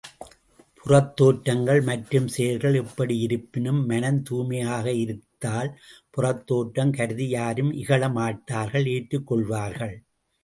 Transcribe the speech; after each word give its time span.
புறத்தோற்றங்கள், 0.77 1.81
மற்றும் 1.83 2.27
செயல்கள் 2.27 2.77
எப்படியிருப்பினும் 2.79 3.81
மனம் 3.85 4.19
தூய்மையாக 4.23 4.93
இருந்தால் 5.03 5.69
புறத்தோற்றம் 6.17 6.95
கருதி 6.97 7.27
யாரும் 7.29 7.71
இகழமாட்டார்கள் 7.73 8.87
ஏற்றுக் 8.95 9.27
கொள்வார்கள். 9.27 9.95